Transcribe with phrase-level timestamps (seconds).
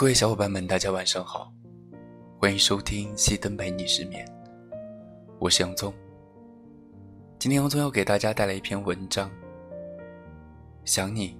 [0.00, 1.52] 各位小伙伴们，大家晚上好，
[2.38, 4.26] 欢迎收听熄灯陪你失眠，
[5.38, 5.92] 我是杨宗。
[7.38, 9.30] 今天杨宗要给大家带来一篇文章。
[10.86, 11.36] 想你，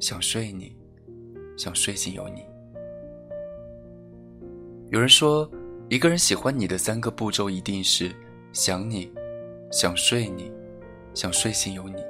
[0.00, 0.74] 想睡你，
[1.58, 2.46] 想睡醒有你。
[4.88, 5.46] 有人说，
[5.90, 8.10] 一个人喜欢你的三个步骤一定是
[8.54, 9.12] 想你，
[9.70, 10.50] 想睡你，
[11.12, 12.02] 想睡醒有你。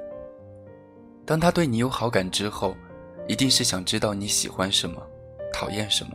[1.25, 2.73] 当他对你有好感之后，
[3.27, 5.05] 一定是想知道你喜欢什么，
[5.57, 6.11] 讨厌什么，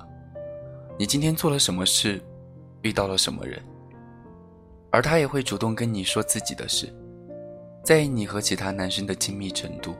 [0.96, 2.22] 你今天做了什么事，
[2.82, 3.60] 遇到了什么人。
[4.88, 6.88] 而他也会主动跟你说自己的事，
[7.82, 9.96] 在意你和其他男生的亲密程度。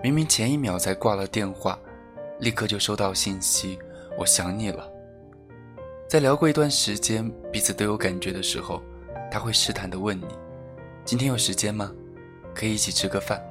[0.00, 1.76] 明明前一秒才挂了电话，
[2.38, 3.80] 立刻就收到信息，
[4.16, 4.88] 我想你了。
[6.08, 8.80] 在聊过一段时间，彼此都有感觉的时候，
[9.28, 10.28] 他会试探的问你
[11.04, 11.92] ：“今天有时间吗？
[12.54, 13.44] 可以一起吃个饭。”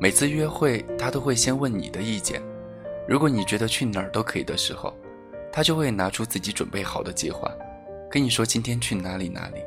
[0.00, 2.40] 每次约会，他都会先问你的意见。
[3.06, 4.94] 如果你觉得去哪儿都可以的时候，
[5.52, 7.50] 他就会拿出自己准备好的计划，
[8.10, 9.60] 跟你说今天去哪里哪里。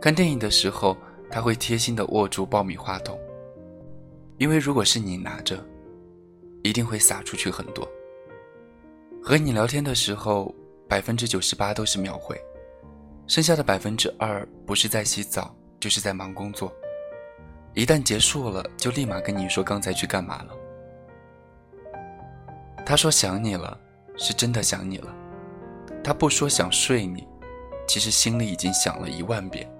[0.00, 0.96] 看电影的时候，
[1.30, 3.18] 他会贴心的握住爆米花筒，
[4.38, 5.64] 因为如果是你拿着，
[6.64, 7.88] 一定会洒出去很多。
[9.22, 10.52] 和你聊天的时候，
[10.88, 12.36] 百分之九十八都是秒回，
[13.28, 16.72] 剩下的百分之二不是在洗澡，就是在忙工作。
[17.74, 20.56] 一旦结束了，就立马跟你说刚才去干嘛了。
[22.84, 23.78] 他说想你了，
[24.16, 25.14] 是真的想你了。
[26.02, 27.26] 他不说想睡你，
[27.86, 29.70] 其实心里已经想了一万遍。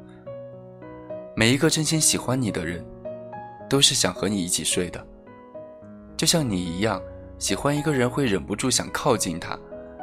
[1.34, 2.84] 每一个真心喜欢你的人，
[3.68, 5.04] 都是想和你一起睡的。
[6.16, 7.02] 就像你一样，
[7.38, 9.58] 喜欢一个人会忍不住想靠近他，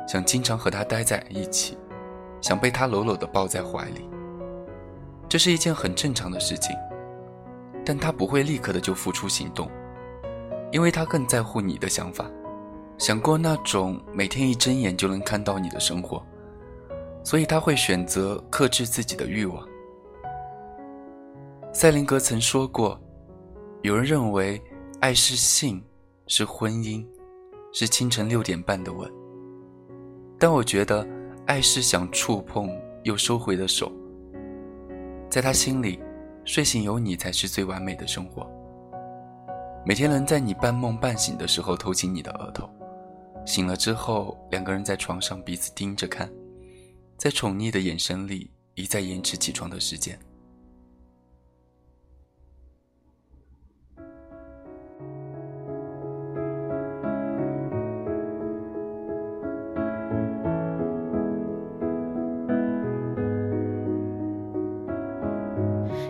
[0.08, 1.78] 想经常和他待在一起，
[2.42, 4.10] 想被他搂搂的抱在怀里。
[5.30, 6.76] 这是一件很正常的事情。
[7.86, 9.72] 但他不会立刻的就付出行动，
[10.72, 12.30] 因为他更在乎你的想法，
[13.00, 16.22] 想过那种每天一睁眼就能看到你的生活，
[17.24, 19.66] 所以他会选择克制自己的欲望。
[21.72, 23.00] 塞林格曾说过，
[23.84, 24.62] 有人认为
[25.00, 25.82] 爱是性，
[26.28, 27.08] 是婚姻，
[27.72, 29.10] 是清晨六点半的吻，
[30.38, 31.08] 但我觉得
[31.46, 32.70] 爱是想触碰
[33.04, 33.90] 又收回的手，
[35.30, 36.00] 在他心里。
[36.46, 38.50] 睡醒有你才是最完美的生活。
[39.86, 42.68] 每天能在你半梦半醒的时候偷亲你的额头，
[43.46, 46.30] 醒了之后两个人在床上彼此盯着看，
[47.18, 50.18] 在宠溺的眼神里一再延迟起床的时间。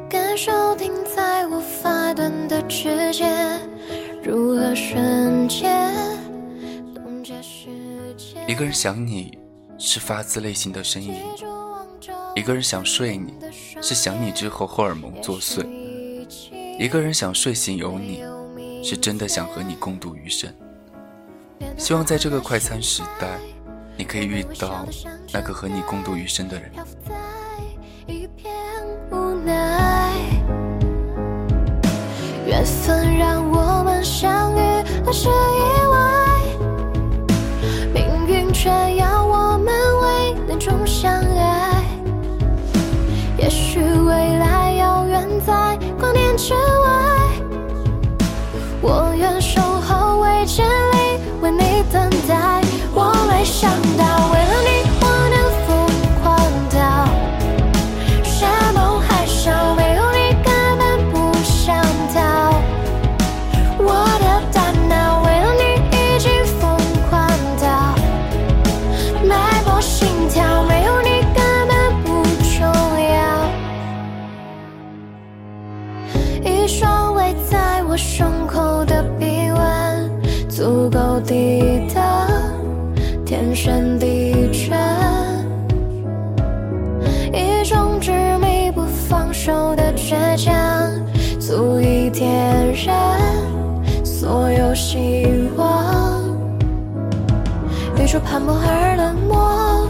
[0.09, 3.61] 感受停在我发端的指尖，
[4.23, 5.78] 如何瞬间
[8.49, 9.37] 一个人想你
[9.77, 11.13] 是发自内心的呻吟，
[12.35, 13.35] 一个人想睡你
[13.79, 15.63] 是想你之后荷尔蒙作祟，
[16.79, 18.23] 一个人想睡醒有你
[18.83, 20.51] 是真的想和你共度余生。
[21.77, 23.37] 希望在这个快餐时代，
[23.95, 24.83] 你可以遇到
[25.31, 26.71] 那个和你共度余生的人。
[32.47, 35.29] 缘分让我们相遇，那是
[43.49, 46.59] 也许未来遥远在光年之外，
[48.79, 49.38] 我愿
[83.53, 84.77] 山地沉，
[87.33, 90.53] 一种执迷不放手的倔强，
[91.39, 92.29] 足以点
[92.85, 93.19] 燃
[94.03, 95.25] 所有希
[95.57, 96.23] 望。
[97.97, 99.89] 宇宙磅礴而冷漠，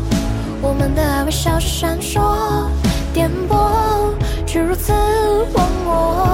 [0.61, 2.19] 我们的爱微小却闪烁，
[3.13, 4.13] 颠簸
[4.45, 4.91] 却如此
[5.53, 6.25] 荒漠。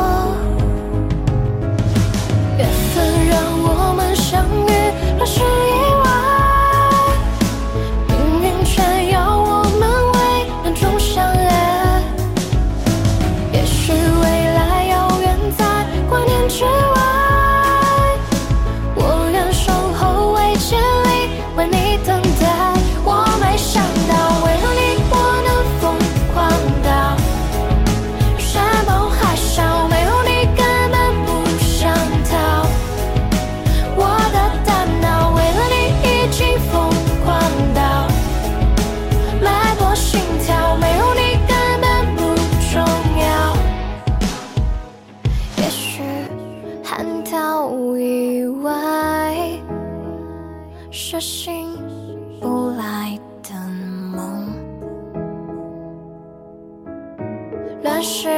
[58.07, 58.29] 是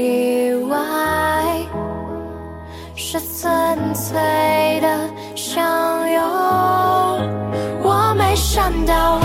[0.00, 0.78] 意外，
[2.94, 4.14] 是纯粹
[4.80, 6.22] 的相拥。
[7.82, 9.18] 我没想到，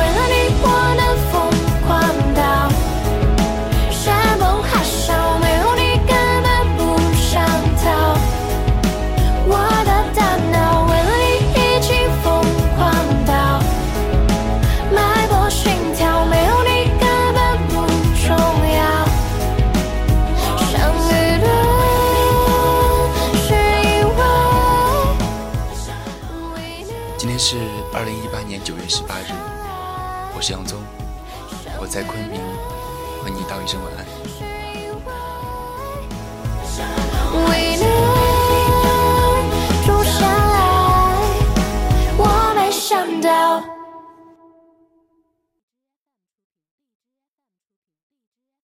[27.53, 27.59] 是
[27.93, 29.25] 二零一八年九月十八日，
[30.35, 30.79] 我是杨宗，
[31.79, 32.41] 我在昆明，
[33.21, 34.03] 和你道一声晚安。